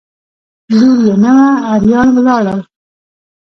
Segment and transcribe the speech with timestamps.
[0.73, 2.59] لور یې نه وه اریان ولاړل.